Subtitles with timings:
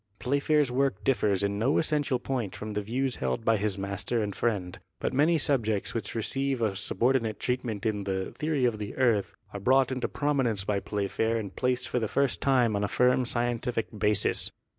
[0.17, 4.35] Playfair's work differs in no essential point from the views held by his master and
[4.35, 9.35] friend, but many subjects which receive a subordinate treatment in the "Theory of the Earth"
[9.53, 13.25] are brought into prominence by Playfair and placed for the first time on a firm
[13.25, 14.49] scientific basis.